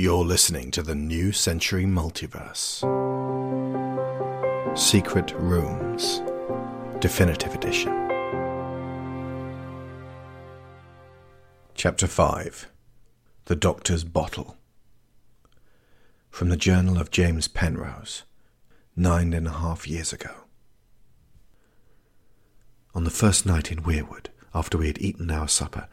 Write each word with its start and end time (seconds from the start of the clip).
You're 0.00 0.24
listening 0.24 0.70
to 0.70 0.82
the 0.82 0.94
New 0.94 1.30
Century 1.30 1.84
Multiverse. 1.84 2.80
Secret 4.74 5.30
Rooms, 5.36 6.22
Definitive 7.00 7.54
Edition. 7.54 7.92
Chapter 11.74 12.06
5 12.06 12.70
The 13.44 13.54
Doctor's 13.54 14.04
Bottle. 14.04 14.56
From 16.30 16.48
the 16.48 16.56
Journal 16.56 16.98
of 16.98 17.10
James 17.10 17.46
Penrose, 17.46 18.22
nine 18.96 19.34
and 19.34 19.46
a 19.46 19.50
half 19.50 19.86
years 19.86 20.14
ago. 20.14 20.32
On 22.94 23.04
the 23.04 23.10
first 23.10 23.44
night 23.44 23.70
in 23.70 23.82
Weirwood, 23.82 24.28
after 24.54 24.78
we 24.78 24.86
had 24.86 25.02
eaten 25.02 25.30
our 25.30 25.46
supper, 25.46 25.88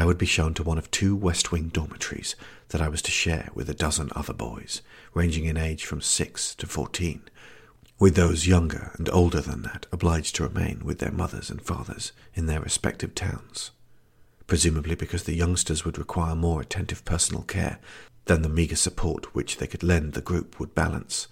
I 0.00 0.06
would 0.06 0.16
be 0.16 0.24
shown 0.24 0.54
to 0.54 0.62
one 0.62 0.78
of 0.78 0.90
two 0.90 1.14
West 1.14 1.52
Wing 1.52 1.68
dormitories 1.68 2.34
that 2.70 2.80
I 2.80 2.88
was 2.88 3.02
to 3.02 3.10
share 3.10 3.50
with 3.52 3.68
a 3.68 3.74
dozen 3.74 4.08
other 4.16 4.32
boys, 4.32 4.80
ranging 5.12 5.44
in 5.44 5.58
age 5.58 5.84
from 5.84 6.00
six 6.00 6.54
to 6.54 6.66
fourteen, 6.66 7.20
with 7.98 8.14
those 8.14 8.46
younger 8.46 8.92
and 8.96 9.10
older 9.10 9.42
than 9.42 9.60
that 9.60 9.84
obliged 9.92 10.36
to 10.36 10.44
remain 10.44 10.86
with 10.86 11.00
their 11.00 11.12
mothers 11.12 11.50
and 11.50 11.60
fathers 11.60 12.12
in 12.32 12.46
their 12.46 12.62
respective 12.62 13.14
towns, 13.14 13.72
presumably 14.46 14.94
because 14.94 15.24
the 15.24 15.34
youngsters 15.34 15.84
would 15.84 15.98
require 15.98 16.34
more 16.34 16.62
attentive 16.62 17.04
personal 17.04 17.42
care 17.42 17.78
than 18.24 18.40
the 18.40 18.48
meagre 18.48 18.76
support 18.76 19.34
which 19.34 19.58
they 19.58 19.66
could 19.66 19.82
lend 19.82 20.14
the 20.14 20.22
group 20.22 20.58
would 20.58 20.74
balance, 20.74 21.28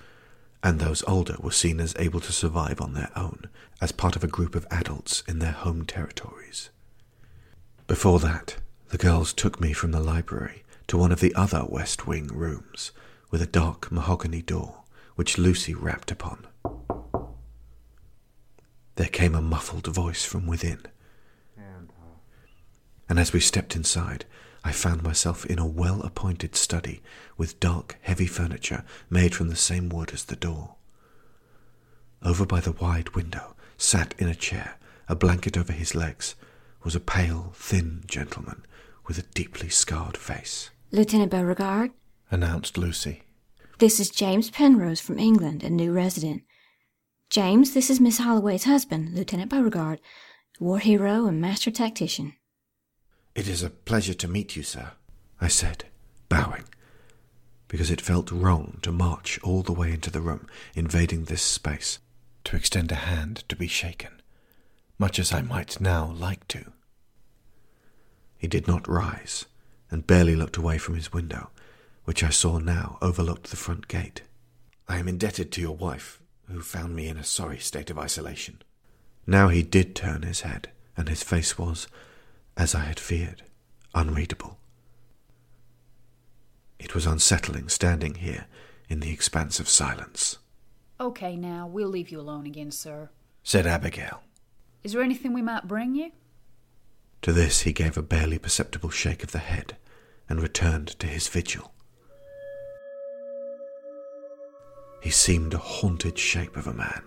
and 0.62 0.78
those 0.78 1.02
older 1.04 1.36
were 1.40 1.50
seen 1.50 1.80
as 1.80 1.96
able 1.98 2.20
to 2.20 2.32
survive 2.32 2.82
on 2.82 2.92
their 2.92 3.10
own 3.16 3.44
as 3.80 3.92
part 3.92 4.14
of 4.14 4.22
a 4.22 4.28
group 4.28 4.54
of 4.54 4.66
adults 4.70 5.22
in 5.26 5.38
their 5.38 5.52
home 5.52 5.86
territories. 5.86 6.68
Before 7.88 8.18
that, 8.18 8.56
the 8.90 8.98
girls 8.98 9.32
took 9.32 9.62
me 9.62 9.72
from 9.72 9.92
the 9.92 10.00
library 10.00 10.62
to 10.88 10.98
one 10.98 11.10
of 11.10 11.20
the 11.20 11.34
other 11.34 11.64
West 11.66 12.06
Wing 12.06 12.26
rooms, 12.26 12.92
with 13.30 13.40
a 13.40 13.46
dark 13.46 13.90
mahogany 13.90 14.42
door, 14.42 14.82
which 15.14 15.38
Lucy 15.38 15.74
rapped 15.74 16.10
upon. 16.10 16.46
There 18.96 19.08
came 19.08 19.34
a 19.34 19.40
muffled 19.40 19.86
voice 19.86 20.22
from 20.22 20.46
within. 20.46 20.82
And 21.56 21.90
uh, 23.08 23.14
as 23.18 23.32
we 23.32 23.40
stepped 23.40 23.74
inside, 23.74 24.26
I 24.62 24.72
found 24.72 25.02
myself 25.02 25.46
in 25.46 25.58
a 25.58 25.66
well 25.66 26.02
appointed 26.02 26.56
study 26.56 27.00
with 27.38 27.58
dark, 27.58 27.96
heavy 28.02 28.26
furniture 28.26 28.84
made 29.08 29.34
from 29.34 29.48
the 29.48 29.56
same 29.56 29.88
wood 29.88 30.10
as 30.12 30.26
the 30.26 30.36
door. 30.36 30.74
Over 32.22 32.44
by 32.44 32.60
the 32.60 32.72
wide 32.72 33.14
window, 33.14 33.54
sat 33.78 34.14
in 34.18 34.28
a 34.28 34.34
chair, 34.34 34.76
a 35.08 35.16
blanket 35.16 35.56
over 35.56 35.72
his 35.72 35.94
legs, 35.94 36.34
was 36.84 36.94
a 36.94 37.00
pale, 37.00 37.52
thin 37.54 38.02
gentleman 38.06 38.64
with 39.06 39.18
a 39.18 39.22
deeply 39.34 39.68
scarred 39.68 40.16
face. 40.16 40.70
Lieutenant 40.90 41.30
Beauregard, 41.30 41.90
Announced 42.30 42.76
Lucy. 42.78 43.22
this 43.78 43.98
is 44.00 44.10
James 44.10 44.50
Penrose 44.50 45.00
from 45.00 45.18
England, 45.18 45.62
a 45.62 45.70
new 45.70 45.92
resident. 45.92 46.42
James, 47.30 47.74
this 47.74 47.90
is 47.90 48.00
Miss 48.00 48.18
Holloway's 48.18 48.64
husband, 48.64 49.14
Lieutenant 49.14 49.50
Beauregard, 49.50 50.00
war 50.60 50.78
hero 50.78 51.26
and 51.26 51.40
master 51.40 51.70
tactician. 51.70 52.34
It 53.34 53.48
is 53.48 53.62
a 53.62 53.70
pleasure 53.70 54.14
to 54.14 54.28
meet 54.28 54.56
you, 54.56 54.62
sir, 54.62 54.92
I 55.40 55.48
said, 55.48 55.84
bowing, 56.28 56.64
because 57.68 57.90
it 57.90 58.00
felt 58.00 58.30
wrong 58.32 58.78
to 58.82 58.90
march 58.92 59.38
all 59.42 59.62
the 59.62 59.72
way 59.72 59.92
into 59.92 60.10
the 60.10 60.20
room, 60.20 60.48
invading 60.74 61.24
this 61.24 61.42
space, 61.42 61.98
to 62.44 62.56
extend 62.56 62.90
a 62.90 62.96
hand 62.96 63.44
to 63.48 63.56
be 63.56 63.68
shaken, 63.68 64.20
much 64.98 65.18
as 65.18 65.32
I 65.32 65.42
might 65.42 65.80
now 65.80 66.10
like 66.12 66.46
to. 66.48 66.72
He 68.36 68.46
did 68.48 68.66
not 68.66 68.88
rise, 68.88 69.46
and 69.90 70.06
barely 70.06 70.36
looked 70.36 70.56
away 70.56 70.78
from 70.78 70.94
his 70.94 71.12
window, 71.12 71.50
which 72.04 72.22
I 72.22 72.30
saw 72.30 72.58
now 72.58 72.98
overlooked 73.00 73.50
the 73.50 73.56
front 73.56 73.88
gate. 73.88 74.22
I 74.88 74.98
am 74.98 75.08
indebted 75.08 75.52
to 75.52 75.60
your 75.60 75.76
wife, 75.76 76.20
who 76.48 76.60
found 76.60 76.94
me 76.96 77.08
in 77.08 77.16
a 77.16 77.24
sorry 77.24 77.58
state 77.58 77.90
of 77.90 77.98
isolation. 77.98 78.62
Now 79.26 79.48
he 79.48 79.62
did 79.62 79.94
turn 79.94 80.22
his 80.22 80.40
head, 80.42 80.70
and 80.96 81.08
his 81.08 81.22
face 81.22 81.58
was, 81.58 81.86
as 82.56 82.74
I 82.74 82.80
had 82.80 82.98
feared, 82.98 83.42
unreadable. 83.94 84.58
It 86.78 86.94
was 86.94 87.06
unsettling 87.06 87.68
standing 87.68 88.14
here 88.14 88.46
in 88.88 89.00
the 89.00 89.12
expanse 89.12 89.60
of 89.60 89.68
silence, 89.68 90.38
Okay, 91.00 91.36
now, 91.36 91.64
we'll 91.66 91.88
leave 91.88 92.10
you 92.10 92.18
alone 92.18 92.44
again, 92.44 92.72
sir. 92.72 93.10
said 93.44 93.66
Abigail. 93.68 94.20
Is 94.82 94.92
there 94.92 95.02
anything 95.02 95.32
we 95.32 95.42
might 95.42 95.68
bring 95.68 95.94
you? 95.94 96.12
To 97.22 97.32
this 97.32 97.62
he 97.62 97.72
gave 97.72 97.96
a 97.96 98.02
barely 98.02 98.38
perceptible 98.38 98.90
shake 98.90 99.24
of 99.24 99.32
the 99.32 99.38
head 99.38 99.76
and 100.28 100.40
returned 100.40 100.88
to 101.00 101.06
his 101.06 101.28
vigil. 101.28 101.72
He 105.02 105.10
seemed 105.10 105.54
a 105.54 105.58
haunted 105.58 106.18
shape 106.18 106.56
of 106.56 106.66
a 106.66 106.74
man, 106.74 107.02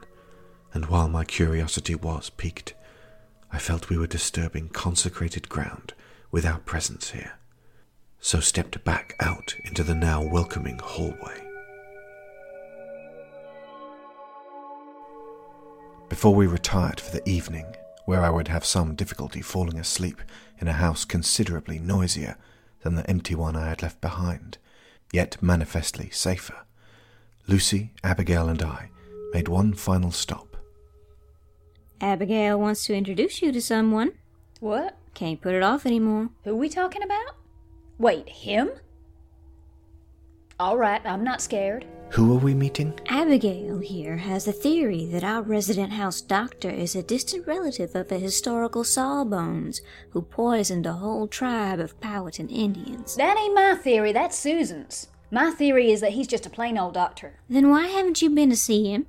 and 0.74 0.86
while 0.88 1.10
my 1.10 1.24
curiosity 1.24 1.96
was 1.96 2.30
piqued, 2.30 2.74
I 3.52 3.60
felt 3.60 3.90
we 3.90 3.98
were 3.98 4.08
disturbing 4.08 4.70
consecrated 4.70 5.50
ground 5.50 5.94
with 6.32 6.46
our 6.46 6.60
presence 6.60 7.12
here, 7.12 7.34
so 8.20 8.40
stepped 8.40 8.84
back 8.84 9.16
out 9.20 9.56
into 9.66 9.84
the 9.84 9.96
now 9.96 10.24
welcoming 10.24 10.80
hallway. 10.82 11.51
Before 16.12 16.36
we 16.36 16.46
retired 16.46 17.00
for 17.00 17.10
the 17.16 17.28
evening, 17.28 17.78
where 18.04 18.22
I 18.22 18.30
would 18.30 18.50
have 18.50 18.66
some 18.66 18.96
difficulty 18.96 19.42
falling 19.42 19.80
asleep 19.80 20.22
in 20.60 20.68
a 20.68 20.74
house 20.74 21.06
considerably 21.06 21.80
noisier 21.80 22.36
than 22.82 22.96
the 22.96 23.10
empty 23.10 23.34
one 23.34 23.56
I 23.56 23.70
had 23.70 23.82
left 23.82 24.02
behind, 24.02 24.58
yet 25.14 25.42
manifestly 25.42 26.10
safer, 26.10 26.66
Lucy, 27.48 27.94
Abigail, 28.04 28.50
and 28.50 28.62
I 28.62 28.90
made 29.32 29.48
one 29.48 29.74
final 29.74 30.12
stop. 30.12 30.58
Abigail 32.02 32.60
wants 32.60 32.86
to 32.88 32.94
introduce 32.94 33.42
you 33.42 33.54
to 33.54 33.62
someone. 33.62 34.12
What? 34.60 34.98
Can't 35.14 35.40
put 35.40 35.56
it 35.56 35.64
off 35.64 35.86
anymore. 35.86 36.30
Who 36.44 36.58
we 36.58 36.68
talking 36.68 37.04
about? 37.04 37.38
Wait, 37.98 38.28
him? 38.28 38.70
All 40.60 40.78
right, 40.78 41.02
I'm 41.06 41.24
not 41.24 41.42
scared. 41.42 41.86
Who 42.12 42.34
are 42.34 42.40
we 42.40 42.54
meeting? 42.54 42.94
Abigail 43.08 43.80
here 43.80 44.18
has 44.18 44.46
a 44.46 44.52
theory 44.52 45.06
that 45.06 45.24
our 45.24 45.42
resident 45.42 45.94
house 45.94 46.20
doctor 46.20 46.70
is 46.70 46.94
a 46.94 47.02
distant 47.02 47.48
relative 47.48 47.96
of 47.96 48.12
a 48.12 48.20
historical 48.20 48.84
Sawbones 48.84 49.80
who 50.10 50.22
poisoned 50.22 50.86
a 50.86 50.92
whole 50.92 51.30
tribe 51.30 51.80
of 51.80 52.00
Powhatan 52.02 52.50
Indians. 52.50 53.16
That 53.16 53.38
ain't 53.38 53.56
my 53.56 53.76
theory, 53.76 54.12
that's 54.12 54.38
Susan's. 54.38 55.08
My 55.32 55.52
theory 55.52 55.90
is 55.90 56.02
that 56.02 56.12
he's 56.12 56.28
just 56.28 56.46
a 56.46 56.50
plain 56.50 56.78
old 56.78 56.96
doctor. 56.96 57.40
Then 57.48 57.70
why 57.70 57.88
haven't 57.88 58.22
you 58.22 58.30
been 58.30 58.50
to 58.50 58.58
see 58.58 58.92
him? 58.92 59.06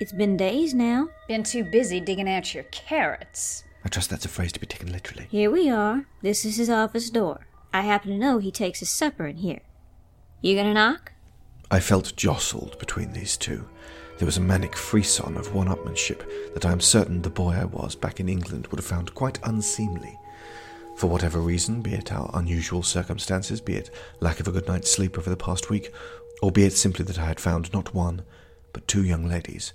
It's 0.00 0.12
been 0.12 0.38
days 0.38 0.72
now. 0.72 1.10
Been 1.28 1.42
too 1.42 1.62
busy 1.62 2.00
digging 2.00 2.28
out 2.28 2.54
your 2.54 2.64
carrots. 2.64 3.64
I 3.84 3.90
trust 3.90 4.08
that's 4.08 4.24
a 4.24 4.30
phrase 4.30 4.52
to 4.52 4.60
be 4.60 4.66
taken 4.66 4.90
literally. 4.90 5.26
Here 5.30 5.50
we 5.50 5.68
are. 5.68 6.06
This 6.22 6.46
is 6.46 6.56
his 6.56 6.70
office 6.70 7.10
door. 7.10 7.46
I 7.74 7.82
happen 7.82 8.12
to 8.12 8.16
know 8.16 8.38
he 8.38 8.50
takes 8.50 8.78
his 8.78 8.88
supper 8.88 9.26
in 9.26 9.36
here. 9.36 9.60
You 10.40 10.56
gonna 10.56 10.72
knock? 10.72 11.12
I 11.70 11.80
felt 11.80 12.14
jostled 12.16 12.78
between 12.78 13.12
these 13.12 13.36
two. 13.36 13.68
There 14.18 14.26
was 14.26 14.36
a 14.36 14.40
manic 14.40 14.76
frisson 14.76 15.36
of 15.36 15.52
one 15.52 15.66
upmanship 15.66 16.54
that 16.54 16.64
I 16.64 16.70
am 16.70 16.80
certain 16.80 17.22
the 17.22 17.28
boy 17.30 17.54
I 17.54 17.64
was 17.64 17.96
back 17.96 18.20
in 18.20 18.28
England 18.28 18.68
would 18.68 18.78
have 18.78 18.86
found 18.86 19.14
quite 19.14 19.40
unseemly. 19.42 20.16
For 20.96 21.08
whatever 21.08 21.40
reason, 21.40 21.82
be 21.82 21.92
it 21.92 22.12
our 22.12 22.30
unusual 22.34 22.84
circumstances, 22.84 23.60
be 23.60 23.74
it 23.74 23.90
lack 24.20 24.38
of 24.38 24.46
a 24.46 24.52
good 24.52 24.68
night's 24.68 24.90
sleep 24.90 25.18
over 25.18 25.28
the 25.28 25.36
past 25.36 25.68
week, 25.68 25.92
or 26.40 26.52
be 26.52 26.64
it 26.64 26.72
simply 26.72 27.04
that 27.04 27.18
I 27.18 27.26
had 27.26 27.40
found 27.40 27.72
not 27.72 27.92
one, 27.92 28.22
but 28.72 28.86
two 28.86 29.02
young 29.02 29.28
ladies 29.28 29.72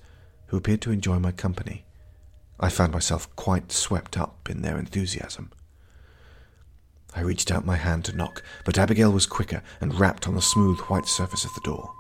who 0.48 0.58
appeared 0.58 0.82
to 0.82 0.92
enjoy 0.92 1.20
my 1.20 1.32
company, 1.32 1.84
I 2.60 2.70
found 2.70 2.94
myself 2.94 3.34
quite 3.36 3.72
swept 3.72 4.18
up 4.18 4.50
in 4.50 4.62
their 4.62 4.80
enthusiasm. 4.80 5.52
I 7.16 7.22
reached 7.22 7.52
out 7.52 7.66
my 7.66 7.76
hand 7.76 8.06
to 8.06 8.16
knock, 8.16 8.44
but 8.64 8.78
Abigail 8.78 9.12
was 9.12 9.26
quicker 9.26 9.62
and 9.80 10.00
rapped 10.00 10.28
on 10.28 10.36
the 10.36 10.42
smooth 10.42 10.80
white 10.82 11.08
surface 11.08 11.44
of 11.44 11.54
the 11.54 11.62
door. 11.62 11.94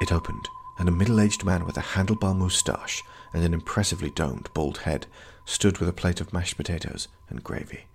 It 0.00 0.12
opened, 0.12 0.48
and 0.78 0.88
a 0.88 0.92
middle 0.92 1.20
aged 1.20 1.44
man 1.44 1.64
with 1.64 1.76
a 1.76 1.80
handlebar 1.80 2.36
moustache 2.36 3.02
and 3.32 3.44
an 3.44 3.54
impressively 3.54 4.10
domed 4.10 4.48
bald 4.54 4.78
head 4.78 5.06
stood 5.44 5.78
with 5.78 5.88
a 5.88 5.92
plate 5.92 6.20
of 6.20 6.32
mashed 6.32 6.56
potatoes 6.56 7.08
and 7.28 7.42
gravy. 7.44 7.86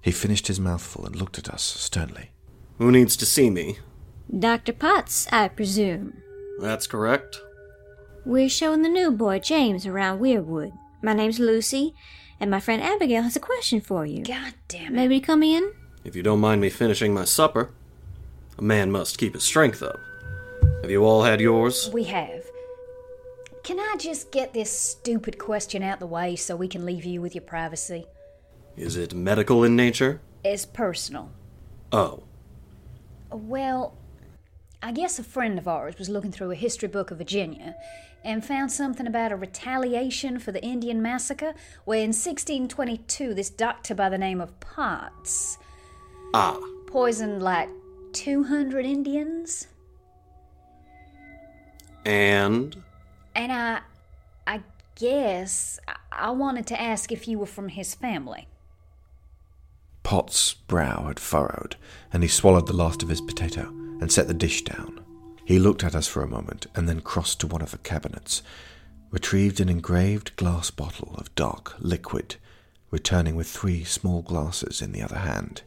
He 0.00 0.12
finished 0.12 0.46
his 0.46 0.60
mouthful 0.60 1.04
and 1.04 1.14
looked 1.14 1.38
at 1.38 1.48
us 1.48 1.62
sternly. 1.62 2.30
Who 2.78 2.90
needs 2.90 3.16
to 3.16 3.26
see 3.26 3.50
me? 3.50 3.78
Dr. 4.36 4.72
Potts, 4.72 5.26
I 5.32 5.48
presume. 5.48 6.22
That's 6.60 6.86
correct. 6.86 7.38
We're 8.24 8.48
showing 8.48 8.82
the 8.82 8.88
new 8.88 9.10
boy, 9.10 9.40
James, 9.40 9.86
around 9.86 10.20
Weirwood. 10.20 10.72
My 11.02 11.12
name's 11.12 11.38
Lucy, 11.38 11.94
and 12.40 12.50
my 12.50 12.58
friend 12.58 12.82
Abigail 12.82 13.22
has 13.22 13.36
a 13.36 13.40
question 13.40 13.80
for 13.80 14.06
you. 14.06 14.24
God 14.24 14.54
damn 14.68 14.92
it. 14.94 14.96
Maybe 14.96 15.20
come 15.20 15.42
in? 15.42 15.72
If 16.02 16.16
you 16.16 16.22
don't 16.22 16.40
mind 16.40 16.60
me 16.62 16.70
finishing 16.70 17.12
my 17.12 17.24
supper, 17.24 17.70
a 18.58 18.62
man 18.62 18.90
must 18.90 19.18
keep 19.18 19.34
his 19.34 19.42
strength 19.42 19.82
up. 19.82 19.98
Have 20.80 20.90
you 20.90 21.04
all 21.04 21.22
had 21.22 21.40
yours? 21.40 21.90
We 21.92 22.04
have. 22.04 22.44
Can 23.62 23.78
I 23.78 23.96
just 23.98 24.32
get 24.32 24.54
this 24.54 24.72
stupid 24.72 25.38
question 25.38 25.82
out 25.82 26.00
the 26.00 26.06
way 26.06 26.34
so 26.34 26.56
we 26.56 26.68
can 26.68 26.86
leave 26.86 27.04
you 27.04 27.20
with 27.20 27.34
your 27.34 27.42
privacy? 27.42 28.06
Is 28.76 28.96
it 28.96 29.14
medical 29.14 29.62
in 29.62 29.76
nature? 29.76 30.20
It's 30.42 30.64
personal. 30.64 31.30
Oh. 31.92 32.22
Well, 33.30 33.94
I 34.82 34.92
guess 34.92 35.18
a 35.18 35.22
friend 35.22 35.58
of 35.58 35.68
ours 35.68 35.98
was 35.98 36.08
looking 36.08 36.32
through 36.32 36.52
a 36.52 36.56
history 36.56 36.88
book 36.88 37.10
of 37.10 37.18
Virginia 37.18 37.76
and 38.24 38.44
found 38.44 38.72
something 38.72 39.06
about 39.06 39.32
a 39.32 39.36
retaliation 39.36 40.38
for 40.38 40.52
the 40.52 40.62
Indian 40.62 41.02
massacre, 41.02 41.54
where 41.84 41.98
in 41.98 42.08
1622 42.08 43.34
this 43.34 43.50
doctor 43.50 43.94
by 43.94 44.08
the 44.08 44.18
name 44.18 44.40
of 44.40 44.58
Potts 44.60 45.58
Ah. 46.32 46.58
poisoned 46.86 47.42
like 47.42 47.68
200 48.12 48.86
Indians. 48.86 49.68
And? 52.06 52.82
And 53.34 53.52
I, 53.52 53.80
I 54.46 54.60
guess 54.94 55.78
I, 55.86 55.96
I 56.10 56.30
wanted 56.30 56.66
to 56.68 56.80
ask 56.80 57.12
if 57.12 57.28
you 57.28 57.38
were 57.38 57.46
from 57.46 57.68
his 57.68 57.94
family. 57.94 58.48
Potts' 60.02 60.54
brow 60.54 61.04
had 61.06 61.20
furrowed, 61.20 61.76
and 62.12 62.22
he 62.22 62.28
swallowed 62.28 62.66
the 62.66 62.72
last 62.72 63.02
of 63.02 63.10
his 63.10 63.20
potato 63.20 63.72
and 64.00 64.10
set 64.10 64.28
the 64.28 64.34
dish 64.34 64.62
down. 64.62 65.04
He 65.44 65.58
looked 65.58 65.84
at 65.84 65.94
us 65.94 66.06
for 66.06 66.22
a 66.22 66.28
moment 66.28 66.66
and 66.74 66.88
then 66.88 67.00
crossed 67.00 67.40
to 67.40 67.46
one 67.46 67.62
of 67.62 67.70
the 67.70 67.78
cabinets, 67.78 68.42
retrieved 69.10 69.60
an 69.60 69.68
engraved 69.68 70.36
glass 70.36 70.70
bottle 70.70 71.14
of 71.16 71.34
dark 71.34 71.74
liquid, 71.78 72.36
returning 72.90 73.34
with 73.34 73.48
three 73.48 73.84
small 73.84 74.22
glasses 74.22 74.80
in 74.80 74.92
the 74.92 75.02
other 75.02 75.18
hand. 75.18 75.62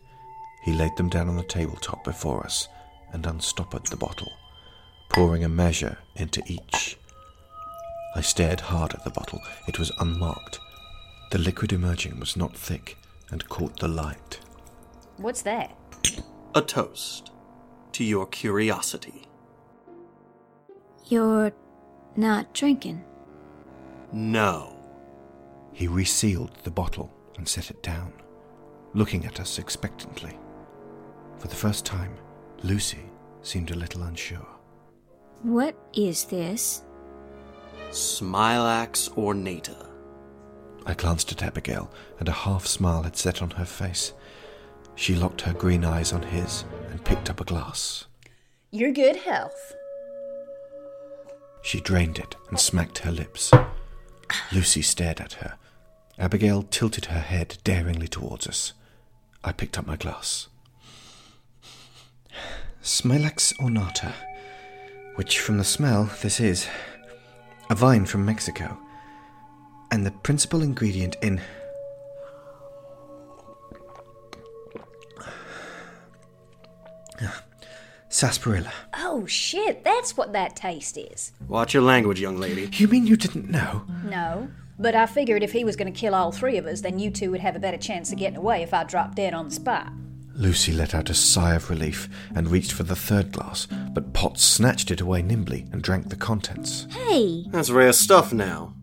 He 0.63 0.73
laid 0.73 0.95
them 0.95 1.09
down 1.09 1.27
on 1.27 1.35
the 1.35 1.43
tabletop 1.43 2.03
before 2.03 2.43
us 2.43 2.67
and 3.11 3.25
unstoppered 3.25 3.89
the 3.89 3.97
bottle, 3.97 4.31
pouring 5.09 5.43
a 5.43 5.49
measure 5.49 5.97
into 6.15 6.41
each. 6.47 6.97
I 8.15 8.21
stared 8.21 8.61
hard 8.61 8.93
at 8.93 9.03
the 9.03 9.09
bottle. 9.09 9.41
It 9.67 9.79
was 9.79 9.91
unmarked. 9.99 10.59
The 11.31 11.39
liquid 11.39 11.73
emerging 11.73 12.19
was 12.19 12.37
not 12.37 12.55
thick 12.55 12.97
and 13.31 13.49
caught 13.49 13.79
the 13.79 13.87
light. 13.87 14.39
What's 15.17 15.41
that? 15.41 15.75
A 16.55 16.61
toast 16.61 17.32
to 17.93 18.03
your 18.03 18.25
curiosity. 18.27 19.27
You're 21.05 21.53
not 22.15 22.53
drinking. 22.53 23.03
No. 24.11 24.75
He 25.73 25.87
resealed 25.87 26.55
the 26.63 26.71
bottle 26.71 27.11
and 27.37 27.47
set 27.47 27.71
it 27.71 27.81
down, 27.81 28.13
looking 28.93 29.25
at 29.25 29.39
us 29.39 29.57
expectantly. 29.57 30.37
For 31.39 31.47
the 31.47 31.55
first 31.55 31.85
time, 31.85 32.15
Lucy 32.61 33.09
seemed 33.41 33.71
a 33.71 33.75
little 33.75 34.03
unsure. 34.03 34.47
What 35.41 35.75
is 35.93 36.25
this? 36.25 36.83
Smilax 37.89 39.15
ornata. 39.17 39.89
I 40.85 40.93
glanced 40.93 41.31
at 41.31 41.43
Abigail, 41.43 41.91
and 42.19 42.27
a 42.29 42.33
half 42.33 42.65
smile 42.65 43.03
had 43.03 43.15
set 43.15 43.41
on 43.41 43.51
her 43.51 43.65
face. 43.65 44.13
She 44.95 45.15
locked 45.15 45.41
her 45.41 45.53
green 45.53 45.83
eyes 45.83 46.13
on 46.13 46.21
his 46.21 46.65
and 46.82 46.82
picked 47.03 47.29
up 47.29 47.41
a 47.41 47.45
glass. 47.45 48.05
Your 48.71 48.91
good 48.91 49.17
health. 49.17 49.75
She 51.61 51.79
drained 51.79 52.17
it 52.17 52.35
and 52.49 52.59
smacked 52.59 52.99
her 52.99 53.11
lips. 53.11 53.51
Lucy 54.51 54.81
stared 54.81 55.19
at 55.19 55.33
her. 55.33 55.55
Abigail 56.17 56.63
tilted 56.63 57.05
her 57.05 57.19
head 57.19 57.57
daringly 57.63 58.07
towards 58.07 58.47
us. 58.47 58.73
I 59.43 59.51
picked 59.51 59.77
up 59.77 59.87
my 59.87 59.95
glass. 59.95 60.47
Smilax 62.81 63.53
ornata, 63.59 64.13
which 65.15 65.39
from 65.39 65.57
the 65.57 65.63
smell, 65.63 66.09
this 66.21 66.39
is 66.39 66.67
a 67.69 67.75
vine 67.75 68.05
from 68.05 68.25
Mexico, 68.25 68.77
and 69.91 70.05
the 70.05 70.11
principal 70.11 70.61
ingredient 70.61 71.15
in. 71.21 71.41
Sarsaparilla. 78.13 78.71
Oh 78.99 79.25
shit, 79.25 79.83
that's 79.83 80.15
what 80.15 80.33
that 80.33 80.55
taste 80.55 80.99
is. 80.99 81.31
Watch 81.47 81.73
your 81.73 81.81
language, 81.81 82.21
young 82.21 82.37
lady. 82.37 82.69
You 82.73 82.87
mean 82.87 83.07
you 83.07 83.17
didn't 83.17 83.49
know? 83.49 83.85
No. 84.05 84.49
But 84.77 84.93
I 84.93 85.07
figured 85.07 85.41
if 85.41 85.51
he 85.51 85.63
was 85.63 85.75
going 85.75 85.91
to 85.91 85.99
kill 85.99 86.13
all 86.13 86.31
three 86.31 86.57
of 86.57 86.67
us, 86.67 86.81
then 86.81 86.99
you 86.99 87.09
two 87.09 87.31
would 87.31 87.39
have 87.39 87.55
a 87.55 87.59
better 87.59 87.77
chance 87.77 88.11
of 88.11 88.19
getting 88.19 88.37
away 88.37 88.61
if 88.61 88.71
I 88.71 88.83
dropped 88.83 89.15
dead 89.15 89.33
on 89.33 89.45
the 89.45 89.55
spot. 89.55 89.91
Lucy 90.35 90.71
let 90.71 90.93
out 90.93 91.09
a 91.09 91.15
sigh 91.15 91.55
of 91.55 91.71
relief 91.71 92.07
and 92.35 92.51
reached 92.51 92.73
for 92.73 92.83
the 92.83 92.95
third 92.95 93.31
glass, 93.31 93.65
but 93.93 94.13
Potts 94.13 94.43
snatched 94.43 94.91
it 94.91 95.01
away 95.01 95.23
nimbly 95.23 95.65
and 95.71 95.81
drank 95.81 96.09
the 96.09 96.15
contents. 96.15 96.85
Hey, 96.91 97.45
That's 97.49 97.71
rare 97.71 97.93
stuff 97.93 98.31
now. 98.31 98.75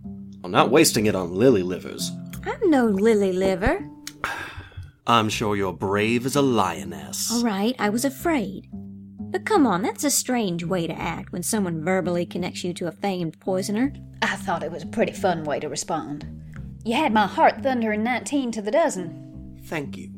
I'm 0.43 0.51
not 0.51 0.71
wasting 0.73 1.07
it 1.07 1.15
on 1.15 1.37
lily 1.37 1.63
livers. 1.63 2.11
I'm 2.45 2.69
no 2.69 2.87
lily 2.87 3.33
liver. 3.33 3.89
I'm 5.07 5.29
sure 5.29 5.55
you're 5.55 5.73
brave 5.73 6.27
as 6.27 6.35
a 6.35 6.43
lioness. 6.43 7.31
All 7.31 7.45
right, 7.45 7.77
I 7.79 7.91
was 7.91 8.05
afraid. 8.05 8.69
But 9.31 9.47
come 9.47 9.65
on, 9.65 9.83
that's 9.83 10.03
a 10.03 10.11
strange 10.11 10.65
way 10.65 10.89
to 10.89 10.99
act 10.99 11.31
when 11.31 11.45
someone 11.45 11.85
verbally 11.85 12.27
connects 12.27 12.65
you 12.65 12.75
to 12.75 12.89
a 12.89 12.93
famed 12.93 13.39
poisoner. 13.39 13.93
I 14.23 14.35
thought 14.35 14.65
it 14.65 14.73
was 14.73 14.83
a 14.83 14.89
pretty 14.89 15.13
fun 15.13 15.45
way 15.45 15.61
to 15.61 15.69
respond. 15.69 16.27
You 16.85 16.97
had 16.97 17.13
my 17.13 17.27
heart 17.27 17.63
thundering 17.63 18.03
19 18.03 18.51
to 18.53 18.63
the 18.63 18.73
dozen. 18.73 19.61
Thank 19.67 19.97
you. 19.97 20.11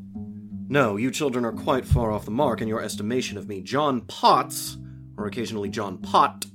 No, 0.69 0.97
you 0.97 1.11
children 1.11 1.44
are 1.44 1.53
quite 1.53 1.85
far 1.85 2.11
off 2.11 2.25
the 2.25 2.31
mark 2.31 2.62
in 2.62 2.69
your 2.69 2.81
estimation 2.81 3.37
of 3.37 3.49
me. 3.49 3.61
John 3.61 4.00
Potts, 4.03 4.79
or 5.19 5.26
occasionally 5.26 5.69
John 5.69 5.99
Pott, 5.99 6.47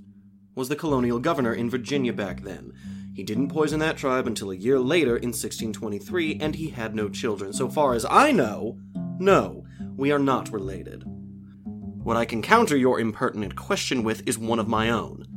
was 0.56 0.70
the 0.70 0.76
colonial 0.76 1.20
governor 1.20 1.54
in 1.54 1.70
Virginia 1.70 2.12
back 2.12 2.42
then. 2.42 2.74
He 3.14 3.22
didn't 3.22 3.50
poison 3.50 3.80
that 3.82 3.98
tribe 3.98 4.26
until 4.26 4.50
a 4.50 4.56
year 4.56 4.80
later 4.80 5.16
in 5.18 5.30
1623, 5.30 6.40
and 6.42 6.56
he 6.56 6.70
had 6.70 6.96
no 6.96 7.10
children. 7.10 7.54
So 7.54 7.70
far 7.70 7.94
as 7.94 8.06
I 8.10 8.32
know, 8.32 8.80
no, 9.20 9.66
we 9.96 10.12
are 10.12 10.20
not 10.20 10.52
related. 10.52 11.04
What 12.08 12.16
I 12.16 12.24
can 12.24 12.42
counter 12.42 12.78
your 12.78 13.02
impertinent 13.02 13.58
question 13.58 14.02
with 14.02 14.26
is 14.26 14.38
one 14.38 14.60
of 14.60 14.68
my 14.70 14.90
own. 14.90 15.28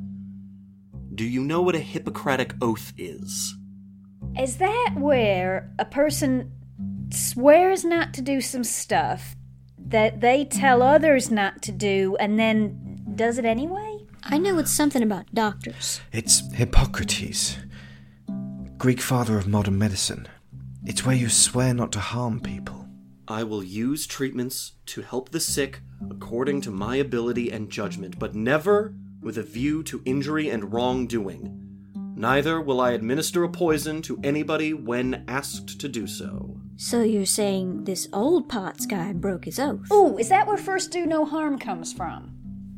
Do 1.13 1.25
you 1.25 1.43
know 1.43 1.63
what 1.63 1.75
a 1.75 1.81
Hippocratic 1.81 2.55
oath 2.63 2.93
is? 2.97 3.57
Is 4.39 4.59
that 4.59 4.95
where 4.97 5.75
a 5.81 5.85
person 5.85 6.53
swears 7.13 7.85
not 7.85 8.15
to 8.15 8.23
do 8.23 8.41
some 8.41 8.63
stuff 8.63 9.35
that 9.85 10.21
they 10.21 10.45
tell 10.45 10.81
others 10.81 11.29
not 11.29 11.61
to 11.63 11.73
do 11.73 12.17
and 12.21 12.39
then 12.39 13.03
does 13.17 13.37
it 13.37 13.45
anyway? 13.45 14.07
I 14.23 14.39
know 14.39 14.57
it's 14.59 14.71
something 14.71 15.03
about 15.03 15.35
doctors. 15.35 16.01
It's 16.13 16.55
Hippocrates, 16.55 17.57
Greek 18.79 19.01
father 19.01 19.37
of 19.37 19.49
modern 19.49 19.77
medicine. 19.77 20.29
It's 20.87 21.05
where 21.05 21.17
you 21.17 21.31
swear 21.31 21.75
not 21.75 21.91
to 21.91 21.99
harm 21.99 22.39
people. 22.39 22.80
I 23.31 23.45
will 23.45 23.63
use 23.63 24.09
treatments 24.09 24.73
to 24.87 25.03
help 25.03 25.29
the 25.29 25.39
sick 25.39 25.83
according 26.11 26.63
to 26.63 26.73
my 26.73 26.97
ability 26.97 27.53
and 27.53 27.71
judgment, 27.71 28.19
but 28.19 28.35
never 28.35 28.93
with 29.23 29.39
a 29.39 29.45
view 29.45 29.85
to 29.85 30.03
injury 30.05 30.51
and 30.51 30.73
wrongdoing. 30.73 31.57
Neither 32.17 32.61
will 32.61 32.81
I 32.81 32.91
administer 32.91 33.45
a 33.45 33.49
poison 33.49 34.03
to 34.03 34.19
anybody 34.25 34.75
when 34.75 35.25
asked 35.29 35.81
to 35.81 35.87
do 35.89 36.09
so. 36.09 36.61
So 36.75 37.03
you're 37.03 37.25
saying 37.25 37.85
this 37.85 38.09
old 38.13 38.49
Potts 38.49 38.85
guy 38.85 39.13
broke 39.13 39.45
his 39.45 39.61
oath? 39.61 39.87
Oh, 39.93 40.19
is 40.19 40.29
that 40.31 40.49
where 40.49 40.57
first 40.57 40.91
do 40.91 41.07
no 41.07 41.25
harm 41.25 41.57
comes 41.57 41.93
from? 41.93 42.33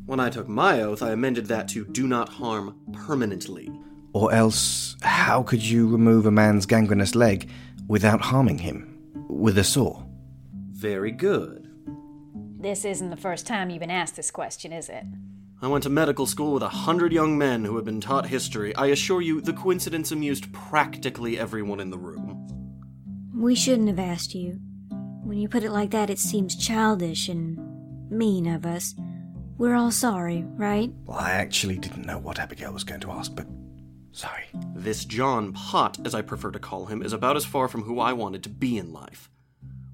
When 0.05 0.19
I 0.19 0.29
took 0.29 0.47
my 0.47 0.83
oath, 0.83 1.01
I 1.01 1.13
amended 1.13 1.47
that 1.47 1.67
to 1.69 1.83
do 1.85 2.05
not 2.05 2.29
harm 2.29 2.79
permanently. 2.93 3.71
Or 4.13 4.31
else, 4.31 4.97
how 5.01 5.41
could 5.41 5.63
you 5.63 5.87
remove 5.87 6.27
a 6.27 6.31
man's 6.31 6.67
gangrenous 6.67 7.15
leg 7.15 7.49
without 7.87 8.21
harming 8.21 8.59
him? 8.59 8.99
With 9.27 9.57
a 9.57 9.63
saw? 9.63 10.02
Very 10.83 11.11
good. 11.11 11.69
This 12.59 12.83
isn't 12.83 13.09
the 13.09 13.15
first 13.15 13.47
time 13.47 13.69
you've 13.69 13.79
been 13.79 13.89
asked 13.89 14.17
this 14.17 14.31
question, 14.31 14.73
is 14.73 14.89
it? 14.89 15.05
I 15.61 15.69
went 15.69 15.83
to 15.83 15.89
medical 15.89 16.25
school 16.25 16.55
with 16.55 16.63
a 16.63 16.67
hundred 16.67 17.13
young 17.13 17.37
men 17.37 17.63
who 17.63 17.77
had 17.77 17.85
been 17.85 18.01
taught 18.01 18.25
history. 18.25 18.75
I 18.75 18.87
assure 18.87 19.21
you, 19.21 19.39
the 19.39 19.53
coincidence 19.53 20.11
amused 20.11 20.51
practically 20.51 21.39
everyone 21.39 21.79
in 21.79 21.89
the 21.89 21.97
room. 21.97 22.45
We 23.33 23.55
shouldn't 23.55 23.87
have 23.87 23.97
asked 23.97 24.35
you. 24.35 24.59
When 25.23 25.37
you 25.37 25.47
put 25.47 25.63
it 25.63 25.71
like 25.71 25.91
that, 25.91 26.09
it 26.09 26.19
seems 26.19 26.53
childish 26.53 27.29
and 27.29 28.11
mean 28.11 28.45
of 28.45 28.65
us. 28.65 28.93
We're 29.57 29.75
all 29.75 29.91
sorry, 29.91 30.43
right? 30.57 30.91
Well, 31.05 31.17
I 31.17 31.31
actually 31.31 31.77
didn't 31.77 32.05
know 32.05 32.19
what 32.19 32.39
Abigail 32.39 32.73
was 32.73 32.83
going 32.83 32.99
to 32.99 33.11
ask, 33.11 33.33
but 33.33 33.47
sorry. 34.11 34.43
This 34.75 35.05
John 35.05 35.53
Pott, 35.53 36.05
as 36.05 36.13
I 36.13 36.21
prefer 36.21 36.51
to 36.51 36.59
call 36.59 36.87
him, 36.87 37.01
is 37.01 37.13
about 37.13 37.37
as 37.37 37.45
far 37.45 37.69
from 37.69 37.83
who 37.83 38.01
I 38.01 38.11
wanted 38.11 38.43
to 38.43 38.49
be 38.49 38.77
in 38.77 38.91
life. 38.91 39.29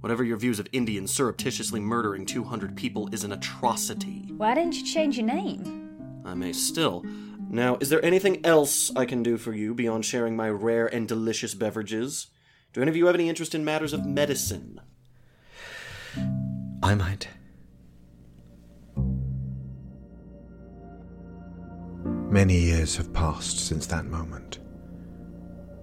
Whatever 0.02 0.24
your 0.24 0.38
views 0.38 0.60
of 0.60 0.68
Indians 0.72 1.14
surreptitiously 1.14 1.82
murdering 1.82 2.26
200 2.26 2.78
people 2.78 3.14
is 3.14 3.26
an 3.26 3.34
atrocity. 3.34 4.32
Why 4.38 4.56
didn't 4.56 4.76
you 4.76 4.86
change 4.86 5.18
your 5.18 5.28
name? 5.28 6.24
I 6.24 6.36
may 6.36 6.54
still. 6.54 7.04
Now, 7.50 7.78
is 7.82 7.90
there 7.90 8.04
anything 8.06 8.46
else 8.46 8.96
I 8.96 9.06
can 9.06 9.24
do 9.24 9.38
for 9.38 9.54
you 9.54 9.74
beyond 9.74 10.06
sharing 10.06 10.38
my 10.38 10.50
rare 10.50 10.88
and 10.88 11.08
delicious 11.08 11.54
beverages? 11.54 12.28
Do 12.72 12.82
any 12.82 12.90
of 12.90 12.96
you 12.96 13.08
have 13.08 13.16
any 13.16 13.28
interest 13.28 13.54
in 13.54 13.66
matters 13.66 13.92
of 13.92 14.06
medicine? 14.06 14.80
I 16.82 16.96
might. 16.96 17.28
Many 22.32 22.58
years 22.58 22.96
have 22.96 23.12
passed 23.12 23.60
since 23.60 23.88
that 23.88 24.06
moment. 24.06 24.60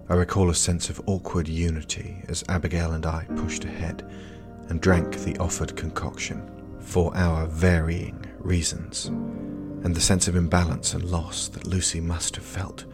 I 0.09 0.15
recall 0.15 0.51
a 0.51 0.55
sense 0.55 0.89
of 0.89 1.01
awkward 1.07 1.49
unity 1.49 2.23
as 2.29 2.45
Abigail 2.49 2.93
and 2.93 3.05
I 3.05 3.25
pushed 3.35 3.65
ahead, 3.65 4.09
and 4.69 4.81
drank 4.81 5.17
the 5.19 5.37
offered 5.39 5.77
concoction 5.77 6.49
for 6.81 7.17
our 7.17 7.47
varying 7.47 8.25
reasons, 8.39 9.07
and 9.07 9.95
the 9.95 10.01
sense 10.01 10.29
of 10.29 10.37
imbalance 10.37 10.95
and 10.95 11.05
loss 11.05 11.49
that 11.49 11.67
Lucy 11.67 12.01
must 12.01 12.37
have 12.37 12.45
felt 12.45 12.85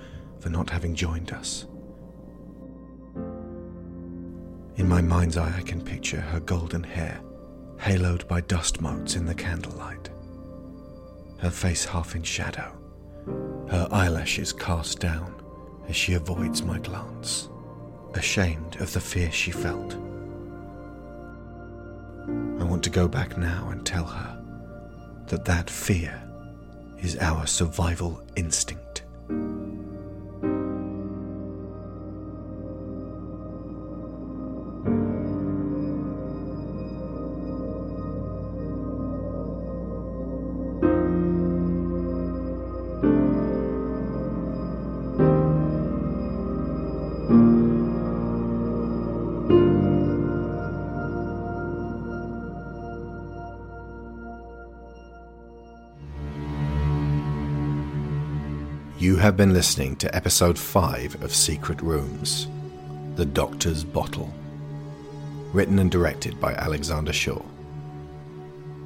for 0.40 0.49
not 0.49 0.71
having 0.71 0.95
joined 0.95 1.33
us. 1.33 1.66
In 4.76 4.88
my 4.88 5.02
mind's 5.02 5.37
eye, 5.37 5.54
I 5.54 5.62
can 5.62 5.83
picture 5.83 6.21
her 6.21 6.40
golden 6.40 6.83
hair, 6.83 7.21
haloed 7.76 8.26
by 8.26 8.40
dust 8.40 8.81
motes 8.81 9.16
in 9.16 9.26
the 9.26 9.35
candlelight, 9.35 10.09
her 11.40 11.50
face 11.50 11.85
half 11.85 12.14
in 12.14 12.23
shadow, 12.23 12.73
her 13.69 13.87
eyelashes 13.90 14.52
cast 14.52 14.99
down 14.99 15.41
as 15.88 15.96
she 15.96 16.14
avoids 16.14 16.62
my 16.62 16.78
glance, 16.78 17.48
ashamed 18.14 18.76
of 18.80 18.92
the 18.92 19.00
fear 19.00 19.30
she 19.30 19.50
felt. 19.50 19.94
I 22.60 22.64
want 22.64 22.82
to 22.84 22.90
go 22.90 23.08
back 23.08 23.36
now 23.36 23.68
and 23.70 23.84
tell 23.84 24.04
her 24.04 24.42
that 25.28 25.44
that 25.44 25.68
fear 25.68 26.22
is 26.98 27.16
our 27.18 27.46
survival 27.46 28.22
instinct. 28.36 29.02
You 59.02 59.16
have 59.16 59.37
been 59.37 59.52
listening 59.52 59.97
to 59.97 60.14
episode 60.14 60.56
5 60.56 61.25
of 61.25 61.35
Secret 61.35 61.82
Rooms 61.82 62.47
The 63.16 63.26
Doctor's 63.26 63.82
Bottle. 63.82 64.32
Written 65.52 65.80
and 65.80 65.90
directed 65.90 66.38
by 66.40 66.54
Alexander 66.54 67.12
Shaw. 67.12 67.42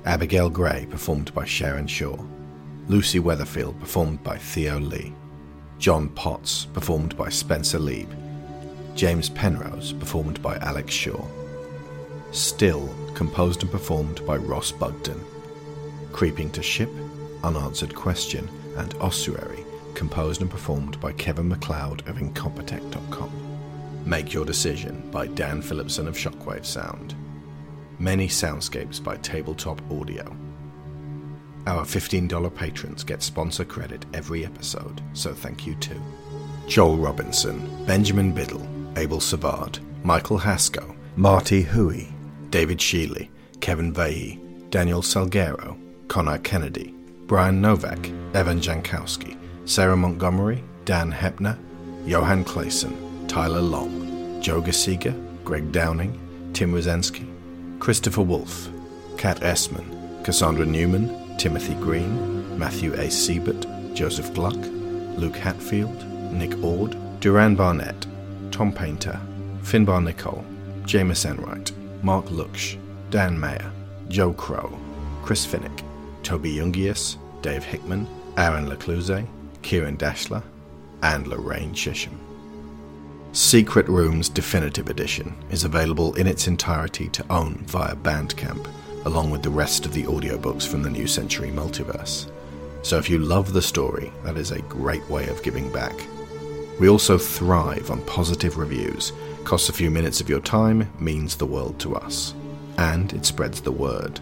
Abigail 0.06 0.48
Grey, 0.48 0.86
performed 0.88 1.34
by 1.34 1.44
Sharon 1.44 1.86
Shaw. 1.86 2.16
Lucy 2.88 3.20
Weatherfield, 3.20 3.78
performed 3.78 4.24
by 4.24 4.38
Theo 4.38 4.80
Leigh. 4.80 5.12
John 5.78 6.08
Potts, 6.08 6.64
performed 6.64 7.14
by 7.18 7.28
Spencer 7.28 7.78
Leeb. 7.78 8.08
James 8.94 9.28
Penrose, 9.28 9.92
performed 9.92 10.40
by 10.40 10.56
Alex 10.60 10.94
Shaw. 10.94 11.22
Still, 12.30 12.88
composed 13.14 13.60
and 13.60 13.70
performed 13.70 14.24
by 14.24 14.38
Ross 14.38 14.72
Bugden. 14.72 15.22
Creeping 16.12 16.50
to 16.52 16.62
Ship, 16.62 16.90
Unanswered 17.44 17.94
Question, 17.94 18.48
and 18.78 18.94
Ossuary, 18.94 19.65
composed 19.96 20.42
and 20.42 20.50
performed 20.50 21.00
by 21.00 21.10
Kevin 21.12 21.48
MacLeod 21.48 22.06
of 22.06 22.16
Incompetech.com. 22.16 23.32
Make 24.04 24.32
Your 24.32 24.44
Decision 24.44 25.08
by 25.10 25.26
Dan 25.26 25.60
Phillipson 25.60 26.06
of 26.06 26.14
Shockwave 26.16 26.64
Sound. 26.64 27.16
Many 27.98 28.28
Soundscapes 28.28 29.02
by 29.02 29.16
Tabletop 29.16 29.80
Audio. 29.90 30.36
Our 31.66 31.84
$15 31.84 32.54
patrons 32.54 33.02
get 33.02 33.22
sponsor 33.22 33.64
credit 33.64 34.06
every 34.14 34.44
episode, 34.44 35.00
so 35.14 35.32
thank 35.32 35.66
you 35.66 35.74
too. 35.76 36.00
Joel 36.68 36.98
Robinson, 36.98 37.84
Benjamin 37.86 38.32
Biddle, 38.32 38.68
Abel 38.96 39.18
Savard, 39.18 39.80
Michael 40.04 40.38
Haskell, 40.38 40.94
Marty 41.16 41.64
Hooie, 41.64 42.12
David 42.50 42.78
Shealy, 42.78 43.30
Kevin 43.60 43.92
Veighy, 43.92 44.38
Daniel 44.70 45.02
Salgueiro, 45.02 45.76
Conar 46.06 46.38
Kennedy, 46.38 46.94
Bryan 47.26 47.60
Novak, 47.60 48.10
Evan 48.34 48.60
Jankowski, 48.60 49.36
Sarah 49.66 49.96
Montgomery, 49.96 50.62
Dan 50.84 51.10
Hoeppner, 51.10 51.58
Johan 52.06 52.44
Claesson, 52.44 52.94
Tylor 53.26 53.60
Long, 53.60 54.40
Jo 54.40 54.62
Gisiger, 54.62 55.14
Greg 55.44 55.72
Downing, 55.72 56.18
Tim 56.52 56.72
Rozenski, 56.72 57.26
Christopher 57.80 58.22
Wolfe, 58.22 58.68
Kat 59.18 59.42
Essmann, 59.42 60.22
Cassandra 60.22 60.64
Newman, 60.64 61.36
Timothy 61.36 61.74
Green, 61.74 62.56
Matthew 62.56 62.92
A. 62.94 63.08
Seibert, 63.08 63.66
Joseph 63.92 64.32
Gluck, 64.34 64.56
Luke 65.18 65.36
Hatfield, 65.36 66.04
Nick 66.32 66.56
Ord, 66.62 66.96
Duran 67.18 67.56
Barnett, 67.56 68.06
Tom 68.52 68.72
Painter, 68.72 69.20
Finbar 69.62 70.00
Nicholl, 70.00 70.44
Jamas 70.84 71.28
Enright, 71.28 71.72
Marc 72.04 72.26
Lucksch, 72.26 72.78
Dan 73.10 73.38
Mayer, 73.38 73.72
Joe 74.08 74.32
Crow, 74.32 74.78
Chris 75.24 75.44
Finik, 75.44 75.82
Toby 76.22 76.54
Jungius, 76.54 77.16
Dave 77.42 77.64
Hickman, 77.64 78.06
Aaron 78.36 78.68
LaCluyze, 78.68 79.26
Ciaran 79.66 79.96
Dachtler, 79.96 80.44
and 81.02 81.26
Lorraine 81.26 81.74
Chisholm. 81.74 82.20
Secret 83.32 83.88
Rooms 83.88 84.28
Definitive 84.28 84.88
Edition 84.88 85.34
is 85.50 85.64
available 85.64 86.14
in 86.14 86.28
its 86.28 86.46
entirety 86.46 87.08
to 87.08 87.26
own 87.30 87.64
via 87.66 87.96
Bandcamp, 87.96 88.68
along 89.06 89.30
with 89.30 89.42
the 89.42 89.50
rest 89.50 89.84
of 89.84 89.92
the 89.92 90.04
audiobooks 90.04 90.66
from 90.66 90.82
the 90.82 90.90
New 90.90 91.08
Century 91.08 91.50
Multiverse. 91.50 92.30
So 92.82 92.96
if 92.96 93.10
you 93.10 93.18
love 93.18 93.52
the 93.52 93.60
story, 93.60 94.12
that 94.22 94.36
is 94.36 94.52
a 94.52 94.62
great 94.62 95.06
way 95.10 95.26
of 95.26 95.42
giving 95.42 95.70
back. 95.72 95.94
We 96.78 96.88
also 96.88 97.18
thrive 97.18 97.90
on 97.90 98.02
positive 98.04 98.58
reviews. 98.58 99.12
Costs 99.42 99.68
a 99.68 99.72
few 99.72 99.90
minutes 99.90 100.20
of 100.20 100.28
your 100.28 100.40
time, 100.40 100.88
means 101.00 101.34
the 101.34 101.46
world 101.46 101.80
to 101.80 101.96
us. 101.96 102.34
And 102.78 103.12
it 103.12 103.26
spreads 103.26 103.60
the 103.60 103.72
word. 103.72 104.20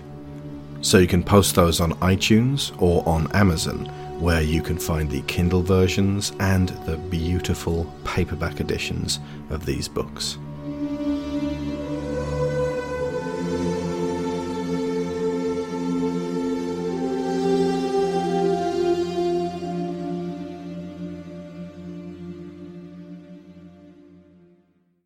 So 0.81 0.99
you 0.99 1.07
can 1.07 1.23
post 1.23 1.55
those 1.55 1.81
on 1.81 1.93
iTunes 1.95 2.73
or 2.81 3.07
on 3.07 3.31
Amazon 3.33 3.91
where 4.25 4.41
you 4.41 4.63
can 4.63 4.79
find 4.79 5.11
the 5.11 5.21
Kindle 5.27 5.61
versions 5.61 6.33
and 6.41 6.71
the 6.87 6.97
beautiful 6.97 7.85
paperback 8.05 8.59
editions 8.59 9.21
of 9.51 9.67
these 9.67 9.87
books. 9.87 10.39